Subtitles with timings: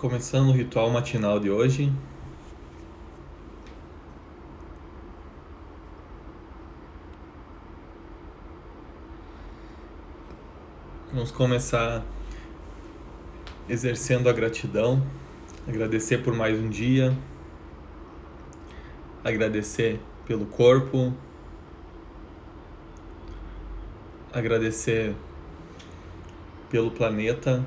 [0.00, 1.92] Começando o ritual matinal de hoje.
[11.12, 12.02] Vamos começar
[13.68, 15.06] exercendo a gratidão,
[15.68, 17.14] agradecer por mais um dia,
[19.22, 21.12] agradecer pelo corpo,
[24.32, 25.14] agradecer
[26.70, 27.62] pelo planeta,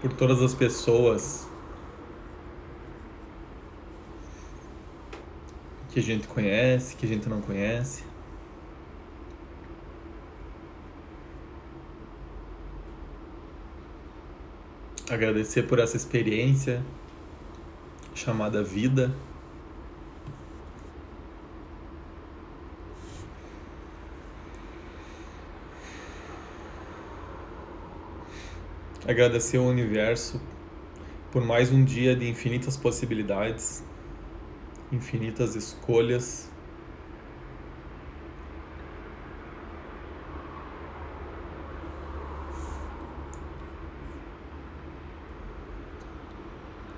[0.00, 1.46] por todas as pessoas
[5.90, 8.04] que a gente conhece, que a gente não conhece.
[15.10, 16.82] Agradecer por essa experiência
[18.14, 19.12] chamada vida.
[29.10, 30.40] Agradecer ao universo
[31.32, 33.82] por mais um dia de infinitas possibilidades,
[34.92, 36.48] infinitas escolhas.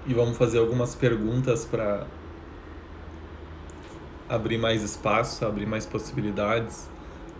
[0.07, 2.07] E vamos fazer algumas perguntas para
[4.29, 6.91] abrir mais espaço, abrir mais possibilidades.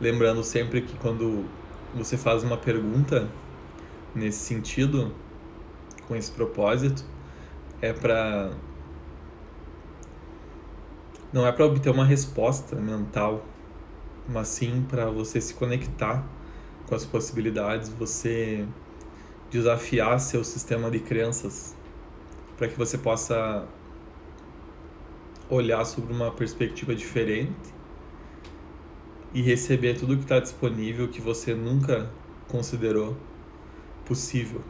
[0.01, 1.45] Lembrando sempre que quando
[1.95, 3.29] você faz uma pergunta,
[4.15, 5.13] nesse sentido,
[6.07, 7.05] com esse propósito,
[7.81, 8.53] é para
[11.33, 13.45] não é para obter uma resposta mental,
[14.29, 16.23] mas sim para você se conectar
[16.87, 18.67] com as possibilidades, você
[19.51, 21.75] desafiar seu sistema de crenças
[22.57, 23.67] para que você possa
[25.49, 27.73] olhar sobre uma perspectiva diferente
[29.35, 32.11] e receber tudo que está disponível que você nunca
[32.49, 33.17] considerou
[34.05, 34.61] possível.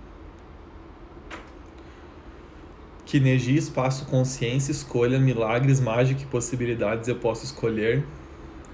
[3.05, 8.05] Que energia, espaço, consciência, escolha, milagres, mágica e possibilidades eu posso escolher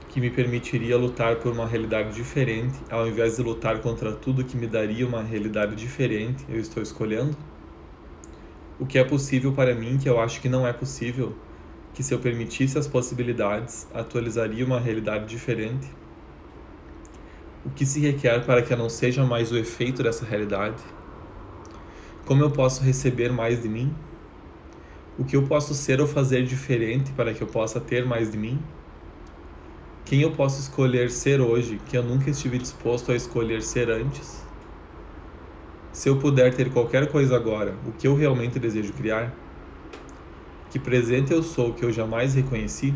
[0.09, 4.57] que me permitiria lutar por uma realidade diferente, ao invés de lutar contra tudo que
[4.57, 7.37] me daria uma realidade diferente, eu estou escolhendo?
[8.81, 11.37] O que é possível para mim que eu acho que não é possível,
[11.93, 15.89] que se eu permitisse as possibilidades, atualizaria uma realidade diferente?
[17.69, 20.83] O que se requer para que não seja mais o efeito dessa realidade?
[22.25, 23.95] Como eu posso receber mais de mim?
[25.19, 28.39] O que eu posso ser ou fazer diferente para que eu possa ter mais de
[28.39, 28.59] mim?
[30.07, 34.43] Quem eu posso escolher ser hoje que eu nunca estive disposto a escolher ser antes?
[35.93, 39.35] Se eu puder ter qualquer coisa agora, o que eu realmente desejo criar?
[40.71, 42.95] Que presente eu sou que eu jamais reconheci?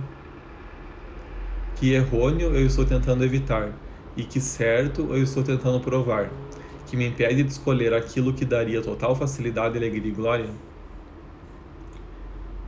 [1.77, 3.71] Que errôneo eu estou tentando evitar?
[4.17, 6.31] E que certo eu estou tentando provar,
[6.87, 10.51] que me impede de escolher aquilo que daria total facilidade, alegria e glória?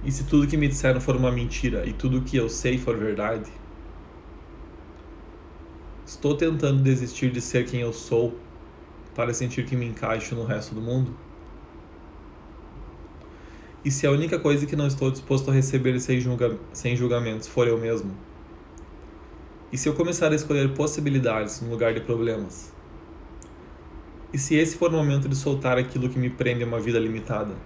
[0.05, 2.97] E se tudo que me disseram for uma mentira e tudo que eu sei for
[2.97, 3.51] verdade?
[6.07, 8.39] Estou tentando desistir de ser quem eu sou
[9.15, 11.17] para sentir que me encaixo no resto do mundo?
[13.85, 17.47] E se a única coisa que não estou disposto a receber sem, julga sem julgamentos
[17.47, 18.15] for eu mesmo?
[19.75, 22.73] E se eu começar a escolher possibilidades no lugar de problemas?
[24.33, 26.97] E se esse for o momento de soltar aquilo que me prende a uma vida
[26.97, 27.57] limitada?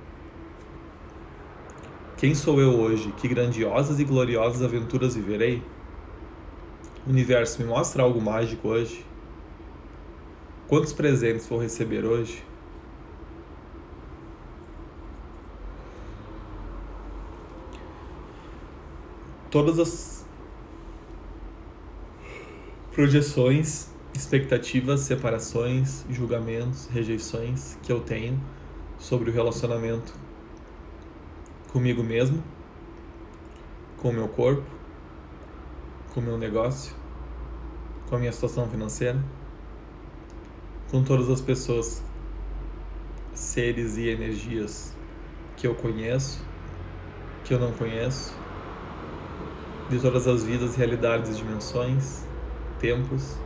[2.17, 3.13] Quem sou eu hoje?
[3.19, 5.63] Que grandiosas e gloriosas aventuras viverei?
[7.07, 9.05] Universo, me mostra algo mágico hoje?
[10.67, 12.43] Quantos presentes vou receber hoje?
[19.51, 20.18] Todas as
[22.99, 28.41] projeções, expectativas, separações, julgamentos, rejeições que eu tenho
[28.99, 30.13] sobre o relacionamento
[31.71, 32.43] comigo mesmo,
[33.99, 34.65] com o meu corpo,
[36.13, 36.93] com o meu negócio,
[38.09, 39.25] com a minha situação financeira,
[40.91, 42.03] com todas as pessoas,
[43.33, 44.93] seres e energias
[45.57, 46.45] que eu conheço,
[47.45, 48.35] que eu não conheço,
[49.89, 52.27] de todas as vidas, realidades e dimensões
[52.79, 53.37] tempos,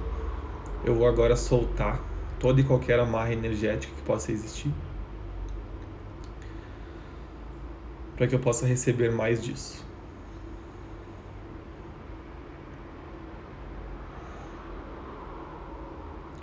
[0.84, 2.00] eu vou agora soltar
[2.38, 4.72] toda e qualquer amarra energética que possa existir,
[8.16, 9.84] para que eu possa receber mais disso.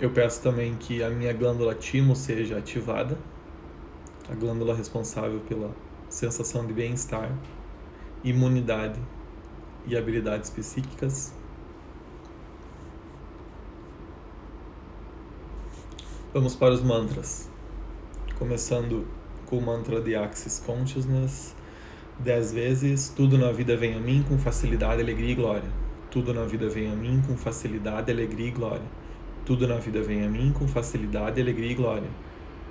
[0.00, 3.18] Eu peço também que a minha glândula timo seja ativada,
[4.30, 5.70] a glândula responsável pela
[6.08, 7.30] sensação de bem-estar,
[8.24, 8.98] imunidade
[9.86, 11.34] e habilidades psíquicas
[16.32, 17.50] Vamos para os mantras.
[18.38, 19.04] começando
[19.46, 21.56] com o mantra de Axis Consciousness,
[22.20, 23.08] dez vezes.
[23.08, 25.68] Tudo na vida vem a mim com facilidade, alegria e glória.
[26.08, 28.86] Tudo na vida vem a mim com facilidade, alegria e glória.
[29.44, 32.10] Tudo na vida vem a mim com facilidade, alegria e glória.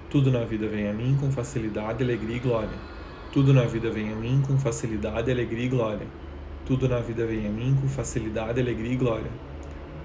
[0.10, 2.78] Tudo na vida vem a mim com facilidade, alegria e glória.
[3.34, 6.08] Tudo na vida vem a mim com facilidade, alegria e glória.
[6.66, 9.32] Tudo na vida vem a mim com facilidade, alegria e glória.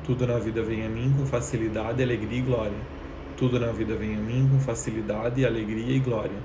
[0.05, 2.94] Tudo na vida vem a mim com facilidade, alegria e glória.
[3.37, 6.39] Tudo na vida vem a mim com facilidade, alegria e glória.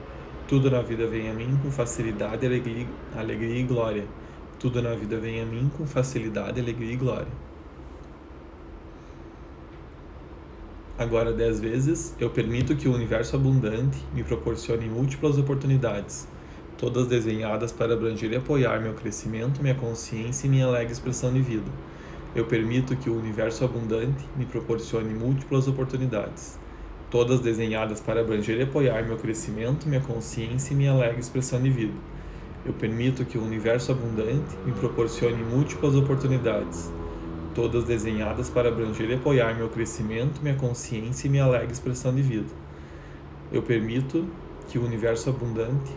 [0.47, 2.87] Tudo na vida vem a mim com facilidade, alegria,
[3.59, 4.05] e glória.
[4.57, 7.27] Tudo na vida vem a mim com facilidade, alegria e glória.
[10.97, 16.27] Agora, dez vezes, eu permito que o universo abundante me proporcione múltiplas oportunidades,
[16.75, 21.39] todas desenhadas para abranger e apoiar meu crescimento, minha consciência e minha alegre expressão de
[21.39, 21.71] vida.
[22.35, 26.57] Eu permito que o universo abundante me proporcione múltiplas oportunidades,
[27.09, 31.69] todas desenhadas para abranger e apoiar meu crescimento, minha consciência e minha alegre expressão de
[31.69, 31.93] vida.
[32.65, 36.91] Eu permito que o universo abundante me proporcione múltiplas oportunidades,
[37.55, 42.21] todas desenhadas para abranger e apoiar meu crescimento, minha consciência e minha alegre expressão de
[42.21, 42.49] vida.
[43.51, 44.27] Eu permito
[44.67, 45.91] que o universo abundante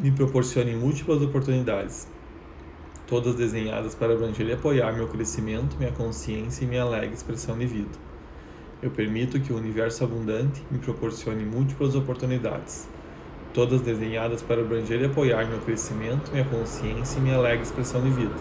[0.00, 2.08] me proporcione múltiplas oportunidades,
[3.08, 7.64] todas desenhadas para abranger e apoiar meu crescimento, minha consciência e minha alegre expressão de
[7.64, 7.88] vida.
[8.82, 12.86] Eu permito que o universo abundante me proporcione múltiplas oportunidades,
[13.54, 18.10] todas desenhadas para abranger e apoiar meu crescimento, minha consciência e minha alegre expressão de
[18.10, 18.36] vida.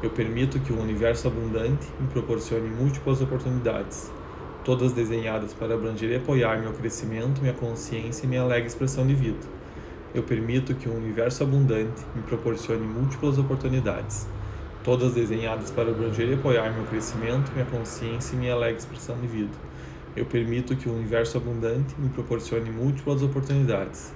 [0.00, 4.08] Eu permito que o universo abundante me proporcione múltiplas oportunidades,
[4.64, 9.14] todas desenhadas para abranger e apoiar meu crescimento, minha consciência e minha alegre expressão de
[9.14, 9.59] vida.
[10.12, 14.26] Eu permito que o universo abundante me proporcione múltiplas oportunidades,
[14.82, 19.28] todas desenhadas para abranger e apoiar meu crescimento, minha consciência e minha alegre expressão de
[19.28, 19.52] vida.
[20.16, 24.12] Eu permito que o universo abundante me proporcione múltiplas oportunidades,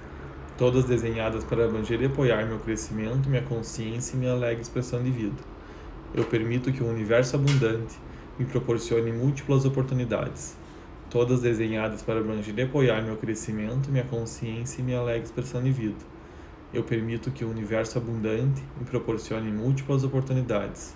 [0.57, 5.11] todas desenhadas para abranger e apoiar meu crescimento, minha consciência e minha alegre expressão de
[5.11, 5.41] vida.
[6.13, 7.95] Eu permito que o universo abundante
[8.37, 10.57] me proporcione múltiplas oportunidades,
[11.09, 15.71] todas desenhadas para abranger e apoiar meu crescimento, minha consciência e minha alegre expressão de
[15.71, 16.03] vida.
[16.73, 20.95] Eu permito que o universo abundante me proporcione múltiplas oportunidades,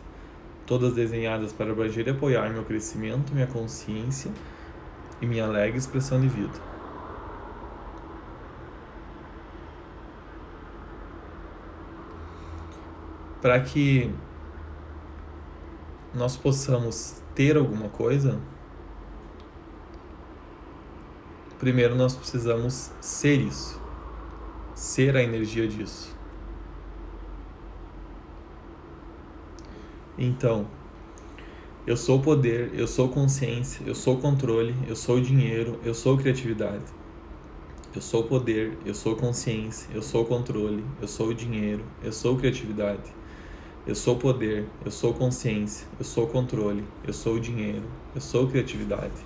[0.66, 4.32] todas desenhadas para abranger e apoiar meu crescimento, minha consciência
[5.22, 6.70] e minha alegre expressão de vida.
[13.42, 14.14] para que
[16.14, 18.40] nós possamos ter alguma coisa,
[21.60, 23.80] primeiro nós precisamos ser isso,
[24.74, 26.18] ser a energia disso.
[30.18, 30.68] Então,
[31.86, 36.86] eu sou poder, eu sou consciência, eu sou controle, eu sou dinheiro, eu sou criatividade.
[37.96, 43.12] Eu sou poder, eu sou consciência, eu sou controle, eu sou dinheiro, eu sou criatividade.
[43.88, 49.26] Eu sou poder, eu sou consciência, eu sou controle, eu sou dinheiro, eu sou criatividade.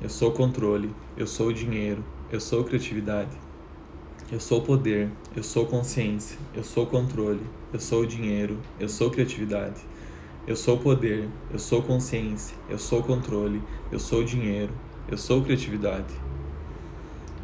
[0.00, 2.02] eu sou controle, eu sou dinheiro,
[2.32, 3.36] eu sou criatividade.
[4.32, 7.42] Eu sou poder, eu sou consciência, eu sou controle,
[7.72, 9.80] eu sou dinheiro, eu sou criatividade.
[10.46, 14.72] Eu sou poder, eu sou consciência, eu sou controle, eu sou dinheiro,
[15.08, 16.14] eu sou criatividade.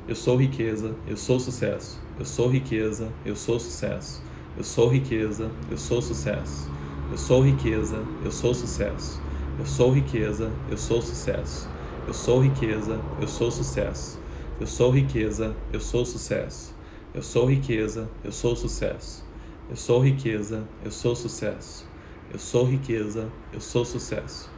[0.09, 2.01] Eu sou riqueza, eu sou sucesso.
[2.19, 4.23] Eu sou riqueza, eu sou sucesso.
[4.57, 6.71] Eu sou riqueza, eu sou sucesso.
[7.11, 9.21] Eu sou riqueza, eu sou sucesso.
[9.59, 11.76] Eu sou riqueza, eu sou sucesso.
[12.07, 14.21] Eu sou riqueza, eu sou sucesso.
[14.61, 16.73] Eu sou riqueza, eu sou sucesso.
[17.13, 19.25] Eu sou riqueza, eu sou sucesso.
[19.69, 21.85] Eu sou riqueza, eu sou sucesso.
[22.33, 24.49] Eu sou riqueza, eu sou sucesso.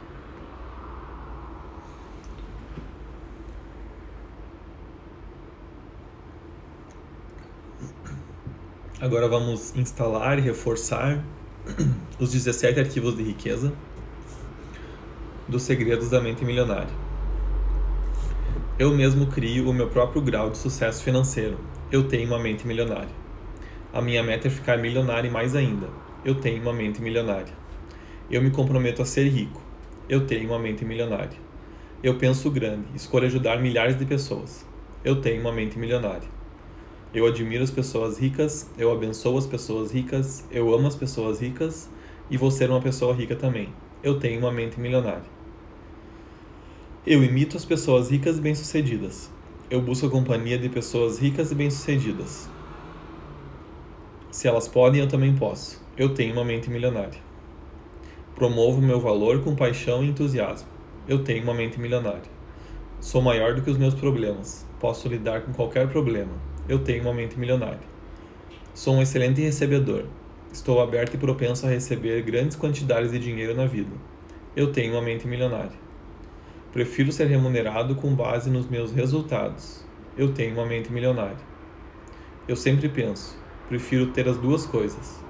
[9.01, 11.23] Agora vamos instalar e reforçar
[12.19, 13.73] os 17 arquivos de riqueza
[15.47, 17.08] dos segredos da mente milionária.
[18.79, 21.57] Eu mesmo crio o meu próprio grau de sucesso financeiro.
[21.91, 23.13] Eu tenho uma mente milionária.
[23.91, 25.89] A minha meta é ficar milionário e mais ainda.
[26.23, 27.53] Eu tenho uma mente milionária.
[28.31, 29.61] Eu me comprometo a ser rico.
[30.07, 31.37] Eu tenho uma mente milionária.
[32.01, 34.65] Eu penso grande, escolho ajudar milhares de pessoas.
[35.03, 36.29] Eu tenho uma mente milionária.
[37.13, 41.89] Eu admiro as pessoas ricas, eu abençoo as pessoas ricas, eu amo as pessoas ricas
[42.31, 43.73] e vou ser uma pessoa rica também.
[44.01, 45.38] Eu tenho uma mente milionária.
[47.07, 49.31] Eu imito as pessoas ricas e bem-sucedidas.
[49.71, 52.49] Eu busco a companhia de pessoas ricas e bem-sucedidas.
[54.29, 55.81] Se elas podem, eu também posso.
[55.97, 57.17] Eu tenho uma mente milionária.
[58.35, 60.67] Promovo meu valor com paixão e entusiasmo.
[61.07, 62.29] Eu tenho uma mente milionária.
[62.99, 64.67] Sou maior do que os meus problemas.
[64.77, 66.33] Posso lidar com qualquer problema.
[66.67, 67.79] Eu tenho uma mente milionária.
[68.73, 70.03] Sou um excelente recebedor.
[70.51, 73.95] Estou aberto e propenso a receber grandes quantidades de dinheiro na vida.
[74.53, 75.88] Eu tenho uma mente milionária.
[76.71, 79.83] Prefiro ser remunerado com base nos meus resultados.
[80.15, 81.39] Eu tenho uma mente milionária.
[82.47, 83.35] Eu sempre penso,
[83.67, 85.23] prefiro ter as duas coisas.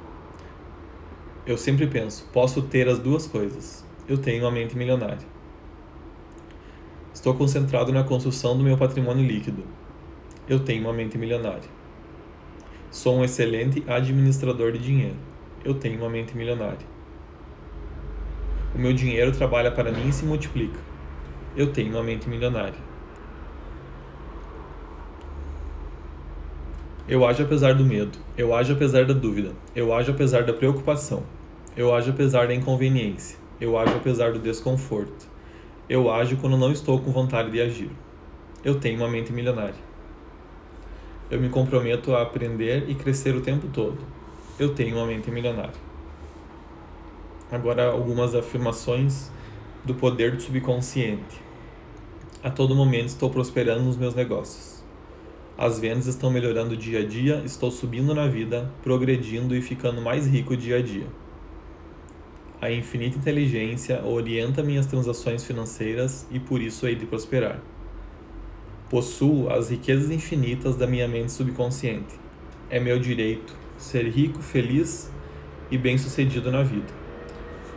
[1.46, 3.86] Eu sempre penso, posso ter as duas coisas.
[4.06, 5.26] Eu tenho uma mente milionária.
[7.14, 9.64] Estou concentrado na construção do meu patrimônio líquido.
[10.48, 11.70] Eu tenho uma mente milionária.
[12.92, 15.16] Sou um excelente administrador de dinheiro.
[15.64, 16.86] Eu tenho uma mente milionária.
[18.76, 20.89] O meu dinheiro trabalha para mim e se multiplica.
[21.60, 22.80] Eu tenho uma mente milionária.
[27.06, 28.18] Eu ajo apesar do medo.
[28.38, 29.52] Eu ajo apesar da dúvida.
[29.76, 31.22] Eu ajo apesar da preocupação.
[31.76, 33.38] Eu ajo apesar da inconveniência.
[33.60, 35.28] Eu ajo apesar do desconforto.
[35.90, 37.92] Eu ajo quando não estou com vontade de agir.
[38.64, 39.76] Eu tenho uma mente milionária.
[41.30, 43.98] Eu me comprometo a aprender e crescer o tempo todo.
[44.58, 45.76] Eu tenho uma mente milionária.
[47.52, 49.30] Agora, algumas afirmações
[49.84, 51.49] do poder do subconsciente.
[52.42, 54.82] A todo momento estou prosperando nos meus negócios.
[55.58, 60.26] As vendas estão melhorando dia a dia, estou subindo na vida, progredindo e ficando mais
[60.26, 61.06] rico dia a dia.
[62.62, 67.60] A infinita inteligência orienta minhas transações financeiras e por isso hei de prosperar.
[68.90, 72.18] Possuo as riquezas infinitas da minha mente subconsciente.
[72.70, 75.12] É meu direito ser rico, feliz
[75.70, 76.88] e bem-sucedido na vida.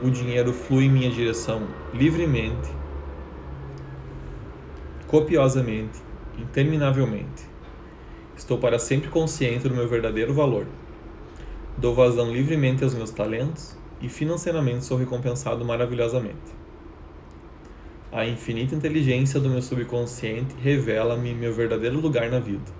[0.01, 2.71] O dinheiro flui em minha direção livremente,
[5.13, 6.01] copiosamente,
[6.39, 7.45] interminavelmente.
[8.35, 10.67] Estou para sempre consciente do meu verdadeiro valor.
[11.77, 16.39] Dou vazão livremente aos meus talentos e financeiramente sou recompensado maravilhosamente.
[18.11, 22.73] A infinita inteligência do meu subconsciente revela-me meu verdadeiro lugar na vida.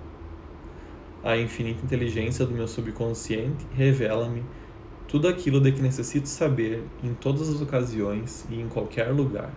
[1.23, 4.43] A infinita inteligência do meu subconsciente revela-me
[5.07, 9.53] tudo aquilo de que necessito saber em todas as ocasiões e em qualquer lugar.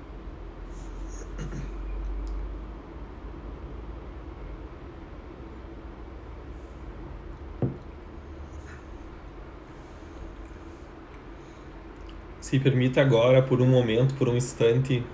[12.47, 15.05] Se permita agora, por um momento, por um instante,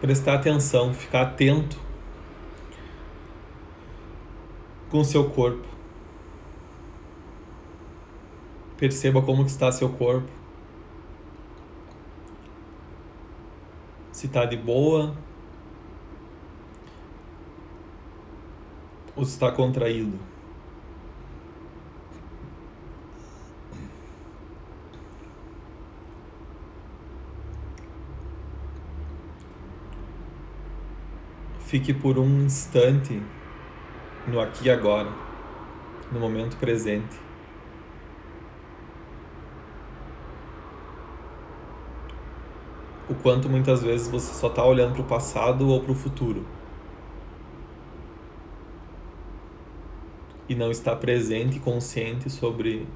[0.00, 1.78] prestar atenção, ficar atento
[4.90, 5.68] com seu corpo.
[8.78, 10.30] Perceba como está seu corpo.
[14.12, 15.14] Se está de boa
[19.14, 20.35] ou se está contraído.
[31.66, 33.20] Fique por um instante
[34.24, 35.10] no aqui e agora,
[36.12, 37.18] no momento presente.
[43.10, 46.46] O quanto muitas vezes você só está olhando para o passado ou para o futuro.
[50.48, 52.86] E não está presente e consciente sobre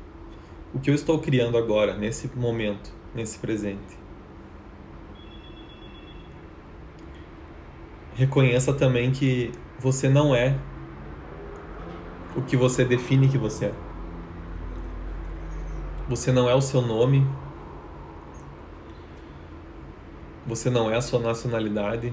[0.73, 3.99] o que eu estou criando agora, nesse momento, nesse presente.
[8.21, 10.55] Reconheça também que você não é
[12.37, 13.75] o que você define que você é.
[16.07, 17.27] Você não é o seu nome.
[20.47, 22.13] Você não é a sua nacionalidade.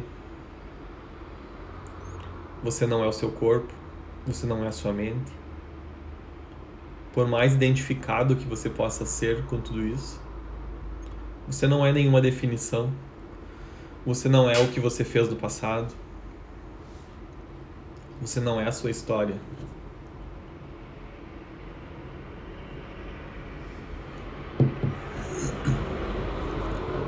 [2.64, 3.74] Você não é o seu corpo.
[4.26, 5.34] Você não é a sua mente.
[7.12, 10.22] Por mais identificado que você possa ser com tudo isso,
[11.46, 12.94] você não é nenhuma definição
[14.08, 15.94] você não é o que você fez do passado.
[18.22, 19.36] Você não é a sua história.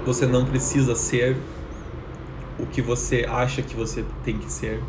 [0.06, 1.38] Você não precisa ser
[2.60, 4.84] o que você acha que você tem que ser.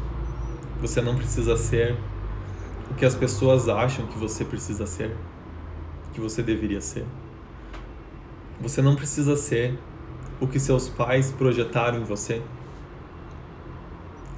[0.81, 1.97] Você não precisa ser
[2.90, 5.17] o que as pessoas acham que você precisa ser,
[6.12, 7.07] que você deveria ser.
[8.61, 9.79] Você não precisa ser
[10.40, 12.42] o que seus pais projetaram em você.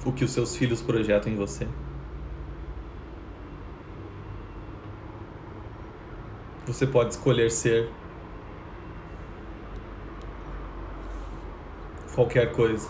[0.05, 1.65] o que os seus filhos projetam em você.
[6.65, 7.89] Você pode escolher ser
[12.13, 12.89] qualquer coisa.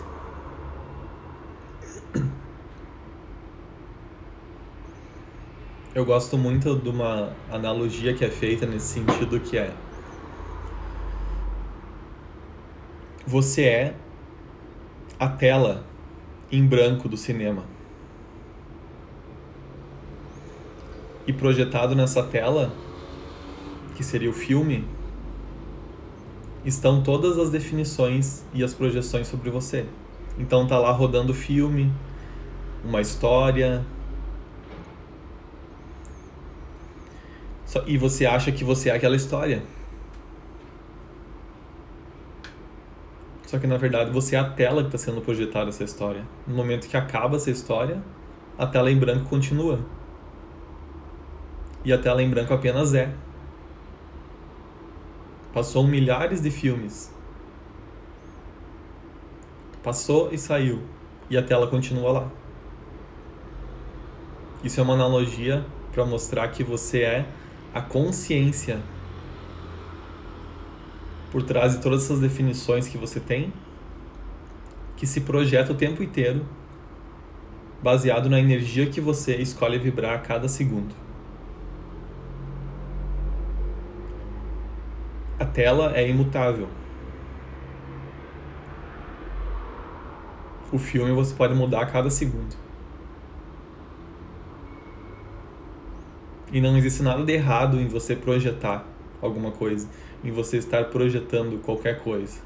[5.94, 9.72] Eu gosto muito de uma analogia que é feita nesse sentido que é
[13.26, 13.94] você é
[15.18, 15.84] a tela
[16.50, 17.64] em branco do cinema.
[21.26, 22.72] E projetado nessa tela,
[23.94, 24.86] que seria o filme,
[26.64, 29.86] estão todas as definições e as projeções sobre você.
[30.38, 31.92] Então tá lá rodando o filme,
[32.84, 33.84] uma história.
[37.86, 39.62] E você acha que você é aquela história.
[43.54, 46.26] Só que na verdade você é a tela que está sendo projetada essa história.
[46.44, 48.02] No momento que acaba essa história,
[48.58, 49.78] a tela em branco continua.
[51.84, 53.14] E a tela em branco apenas é.
[55.52, 57.14] Passou milhares de filmes.
[59.80, 60.82] Passou e saiu.
[61.30, 62.28] E a tela continua lá.
[64.64, 67.26] Isso é uma analogia para mostrar que você é
[67.72, 68.80] a consciência
[71.34, 73.52] por trás de todas essas definições que você tem,
[74.96, 76.46] que se projeta o tempo inteiro,
[77.82, 80.94] baseado na energia que você escolhe vibrar a cada segundo.
[85.36, 86.68] A tela é imutável.
[90.70, 92.54] O filme você pode mudar a cada segundo.
[96.52, 98.86] E não existe nada de errado em você projetar
[99.20, 99.88] alguma coisa
[100.24, 102.40] em você estar projetando qualquer coisa.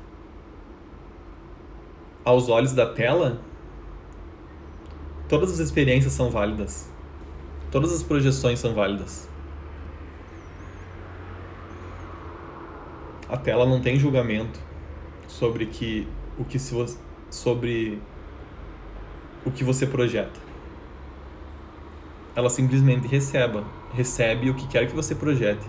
[2.25, 3.41] Aos olhos da tela,
[5.29, 6.91] todas as experiências são válidas.
[7.71, 9.29] Todas as projeções são válidas.
[13.29, 14.59] A tela não tem julgamento
[15.29, 16.99] sobre que o que se você,
[17.31, 18.01] sobre
[19.45, 20.41] o que você projeta.
[22.35, 25.67] Ela simplesmente receba, recebe o que quer que você projete.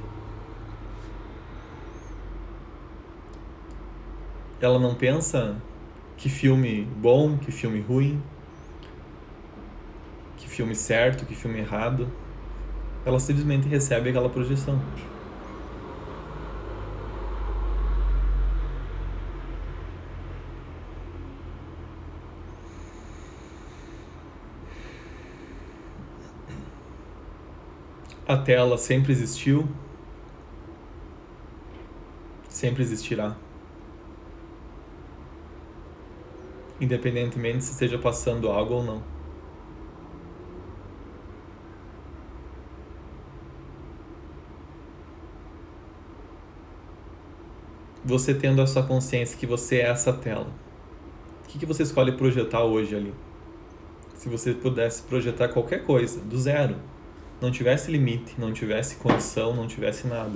[4.61, 5.55] Ela não pensa
[6.17, 8.21] que filme bom, que filme ruim,
[10.37, 12.09] que filme certo, que filme errado.
[13.05, 14.81] Ela simplesmente recebe aquela projeção.
[28.27, 29.67] A tela sempre existiu,
[32.47, 33.35] sempre existirá.
[36.79, 39.03] Independentemente se esteja passando algo ou não.
[48.03, 50.47] Você tendo a sua consciência que você é essa tela,
[51.43, 53.13] o que, que você escolhe projetar hoje ali?
[54.15, 56.75] Se você pudesse projetar qualquer coisa, do zero,
[57.41, 60.35] não tivesse limite, não tivesse condição, não tivesse nada,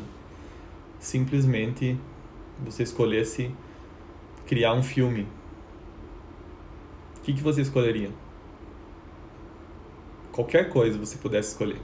[0.99, 1.97] simplesmente
[2.63, 3.51] você escolhesse
[4.45, 5.27] criar um filme
[7.23, 8.11] o que, que você escolheria?
[10.33, 11.79] Qualquer coisa você pudesse escolher.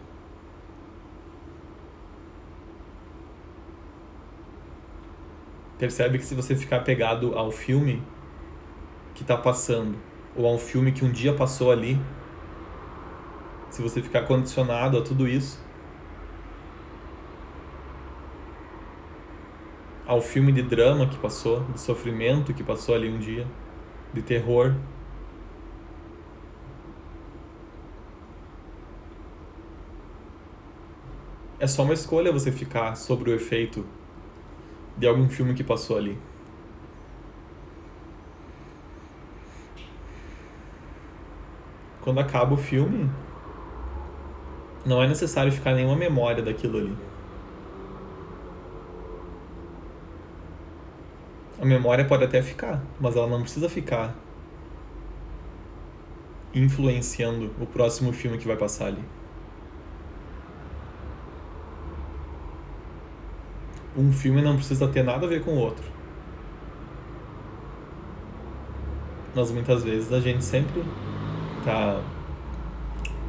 [5.78, 8.04] Percebe que se você ficar pegado ao filme
[9.15, 9.97] que está passando,
[10.36, 11.97] ou a um filme que um dia passou ali,
[13.69, 15.58] se você ficar condicionado a tudo isso,
[20.06, 23.47] ao filme de drama que passou, de sofrimento que passou ali um dia,
[24.13, 24.75] de terror,
[31.59, 33.85] é só uma escolha você ficar sobre o efeito
[34.97, 36.17] de algum filme que passou ali.
[42.01, 43.09] Quando acaba o filme,
[44.85, 46.97] não é necessário ficar nenhuma memória daquilo ali.
[51.61, 54.15] A memória pode até ficar, mas ela não precisa ficar
[56.53, 59.18] influenciando o próximo filme que vai passar ali.
[63.99, 65.83] Um filme não precisa ter nada a ver com o outro.
[69.35, 70.83] Mas muitas vezes a gente sempre
[71.63, 72.01] tá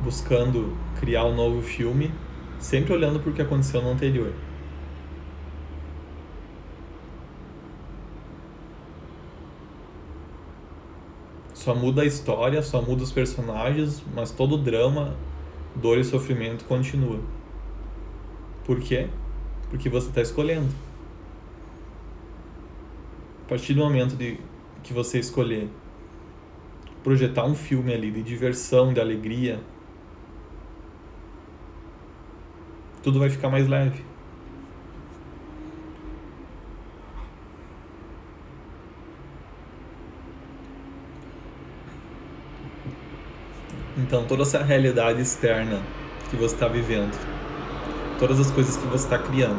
[0.03, 2.13] buscando criar um novo filme,
[2.59, 4.33] sempre olhando para o que aconteceu no anterior.
[11.53, 15.15] Só muda a história, só muda os personagens, mas todo o drama,
[15.75, 17.21] dor e sofrimento continua.
[18.65, 19.09] Por quê?
[19.71, 20.69] Porque você está escolhendo.
[23.47, 24.39] A partir do momento de
[24.83, 25.69] que você escolher
[27.03, 29.61] projetar um filme ali de diversão, de alegria,
[33.03, 34.05] tudo vai ficar mais leve.
[43.97, 45.81] Então, toda essa realidade externa
[46.31, 47.17] que você está vivendo,
[48.21, 49.59] todas as coisas que você está criando,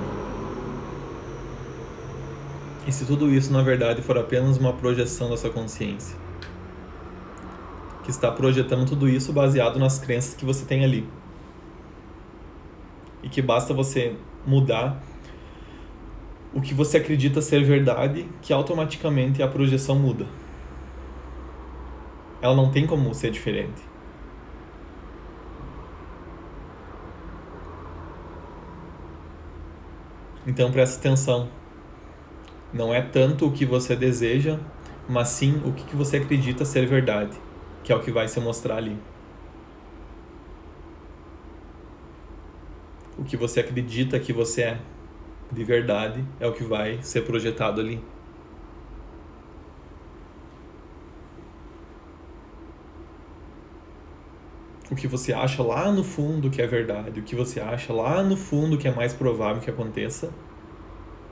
[2.88, 6.16] e se tudo isso na verdade for apenas uma projeção da sua consciência,
[8.04, 11.10] que está projetando tudo isso baseado nas crenças que você tem ali,
[13.24, 15.02] e que basta você mudar
[16.54, 20.28] o que você acredita ser verdade, que automaticamente a projeção muda.
[22.40, 23.91] Ela não tem como ser diferente.
[30.46, 31.50] Então presta atenção.
[32.74, 34.58] Não é tanto o que você deseja,
[35.08, 37.38] mas sim o que você acredita ser verdade,
[37.84, 38.98] que é o que vai se mostrar ali.
[43.18, 44.80] O que você acredita que você é
[45.52, 48.02] de verdade é o que vai ser projetado ali.
[54.92, 58.22] O que você acha lá no fundo que é verdade, o que você acha lá
[58.22, 60.34] no fundo que é mais provável que aconteça,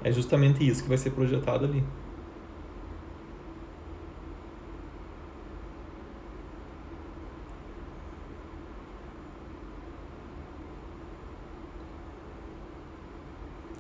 [0.02, 1.84] é justamente isso que vai ser projetado ali.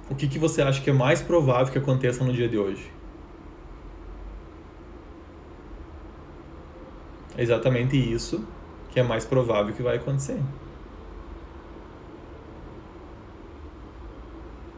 [0.09, 2.91] O que, que você acha que é mais provável que aconteça no dia de hoje?
[7.37, 8.45] É exatamente isso
[8.89, 10.39] que é mais provável que vai acontecer.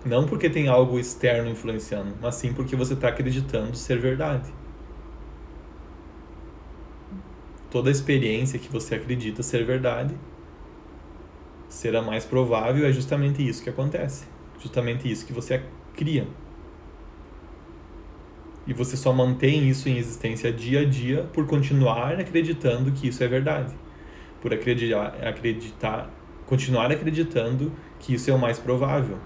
[0.03, 4.51] Não porque tem algo externo influenciando, mas sim porque você está acreditando ser verdade.
[7.69, 10.15] Toda experiência que você acredita ser verdade
[11.69, 14.25] será mais provável, é justamente isso que acontece.
[14.59, 15.63] Justamente isso que você
[15.95, 16.27] cria.
[18.67, 23.23] E você só mantém isso em existência dia a dia por continuar acreditando que isso
[23.23, 23.73] é verdade
[24.41, 26.09] por acreditar, acreditar,
[26.45, 29.17] continuar acreditando que isso é o mais provável.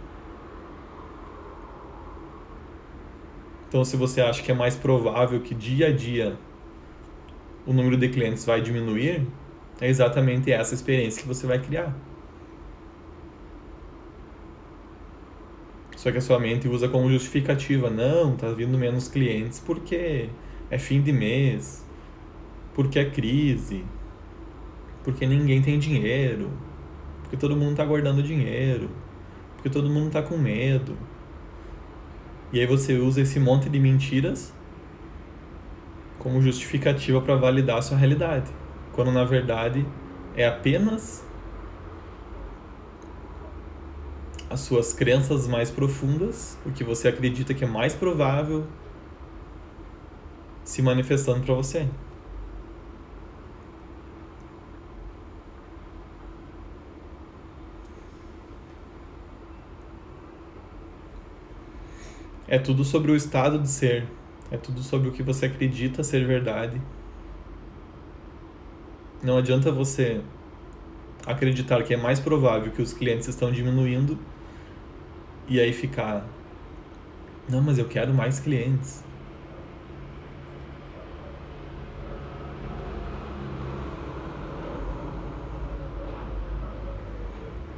[3.68, 6.38] Então, se você acha que é mais provável que dia a dia
[7.66, 9.26] o número de clientes vai diminuir,
[9.82, 11.94] é exatamente essa experiência que você vai criar.
[15.98, 20.30] Só que a sua mente usa como justificativa, não, tá vindo menos clientes porque
[20.70, 21.84] é fim de mês,
[22.76, 23.84] porque é crise,
[25.06, 26.50] porque ninguém tem dinheiro,
[27.22, 28.90] porque todo mundo está guardando dinheiro,
[29.56, 30.98] porque todo mundo está com medo.
[32.52, 34.52] E aí você usa esse monte de mentiras
[36.18, 38.52] como justificativa para validar a sua realidade,
[38.94, 39.86] quando na verdade
[40.36, 41.24] é apenas
[44.50, 48.66] as suas crenças mais profundas, o que você acredita que é mais provável
[50.64, 51.88] se manifestando para você.
[62.48, 64.06] É tudo sobre o estado de ser.
[64.52, 66.80] É tudo sobre o que você acredita ser verdade.
[69.24, 70.22] Não adianta você
[71.26, 74.20] acreditar que é mais provável que os clientes estão diminuindo
[75.48, 76.24] e aí ficar.
[77.50, 79.04] Não, mas eu quero mais clientes.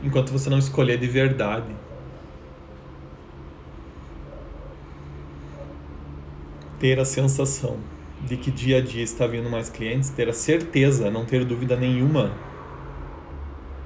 [0.04, 1.74] Enquanto você não escolher de verdade
[6.80, 7.78] ter a sensação
[8.22, 11.76] de que dia a dia está vindo mais clientes, ter a certeza, não ter dúvida
[11.76, 12.32] nenhuma,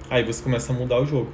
[0.10, 1.32] aí você começa a mudar o jogo.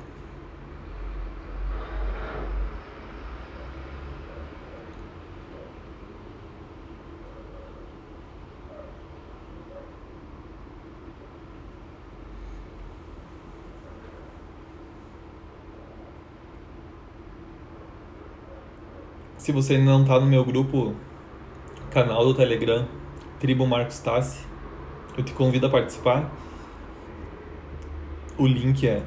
[19.38, 20.94] Se você não está no meu grupo
[21.98, 22.88] canal do Telegram,
[23.40, 24.46] Tribo Marcos Tassi.
[25.18, 26.32] Eu te convido a participar.
[28.38, 29.02] O link é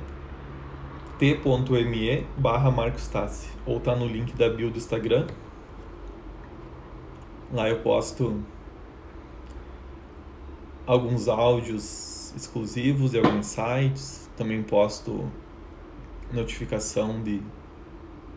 [1.17, 5.29] t.me barra Marcos Tassi ou tá no link da bio do Instagram.
[7.53, 8.43] Lá eu posto
[10.85, 14.29] alguns áudios exclusivos de alguns sites.
[14.37, 15.31] Também posto
[16.33, 17.41] notificação de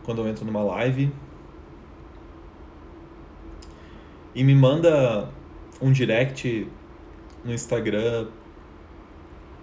[0.04, 1.12] quando eu entro numa live.
[4.34, 5.28] E me manda
[5.80, 6.66] um direct
[7.44, 8.26] no Instagram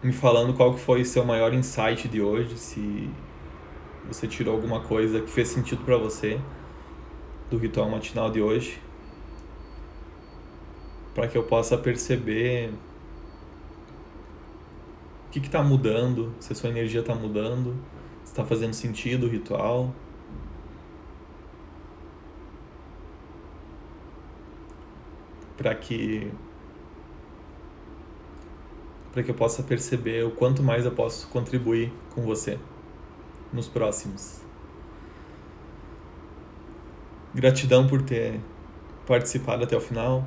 [0.01, 3.09] me falando qual foi seu maior insight de hoje, se
[4.07, 6.39] você tirou alguma coisa que fez sentido para você
[7.51, 8.81] do ritual matinal de hoje,
[11.13, 12.71] para que eu possa perceber
[15.27, 17.75] o que está mudando, se a sua energia está mudando,
[18.23, 19.93] se está fazendo sentido o ritual.
[25.61, 26.31] Para que
[29.11, 32.57] para que eu possa perceber o quanto mais eu posso contribuir com você
[33.53, 34.41] nos próximos.
[37.35, 38.39] Gratidão por ter
[39.05, 40.25] participado até o final.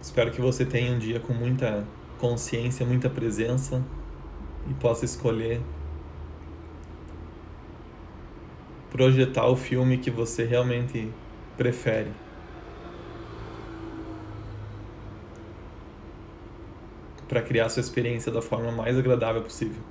[0.00, 1.86] Espero que você tenha um dia com muita
[2.18, 3.84] consciência, muita presença
[4.68, 5.60] e possa escolher
[8.90, 11.12] projetar o filme que você realmente
[11.56, 12.23] prefere.
[17.34, 19.82] Para criar sua experiência da forma mais agradável possível.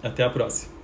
[0.00, 0.75] Até a próxima.